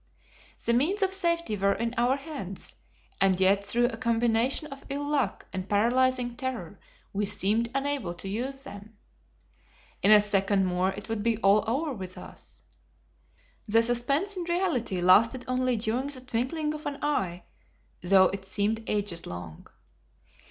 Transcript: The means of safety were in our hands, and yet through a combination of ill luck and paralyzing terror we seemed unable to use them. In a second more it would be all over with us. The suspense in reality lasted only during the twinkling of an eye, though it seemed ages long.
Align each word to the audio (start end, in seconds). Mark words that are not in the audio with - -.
The 0.65 0.73
means 0.73 1.03
of 1.03 1.13
safety 1.13 1.55
were 1.55 1.75
in 1.75 1.93
our 1.93 2.15
hands, 2.15 2.73
and 3.21 3.39
yet 3.39 3.63
through 3.63 3.85
a 3.89 3.97
combination 3.97 4.65
of 4.69 4.83
ill 4.89 5.03
luck 5.03 5.45
and 5.53 5.69
paralyzing 5.69 6.35
terror 6.35 6.79
we 7.13 7.27
seemed 7.27 7.69
unable 7.75 8.15
to 8.15 8.27
use 8.27 8.63
them. 8.63 8.97
In 10.01 10.09
a 10.09 10.19
second 10.19 10.65
more 10.65 10.89
it 10.89 11.07
would 11.07 11.21
be 11.21 11.37
all 11.43 11.63
over 11.67 11.93
with 11.93 12.17
us. 12.17 12.63
The 13.67 13.83
suspense 13.83 14.35
in 14.35 14.45
reality 14.45 15.01
lasted 15.01 15.45
only 15.47 15.77
during 15.77 16.07
the 16.07 16.21
twinkling 16.21 16.73
of 16.73 16.87
an 16.87 16.97
eye, 17.03 17.43
though 18.01 18.25
it 18.29 18.43
seemed 18.43 18.83
ages 18.87 19.27
long. 19.27 19.67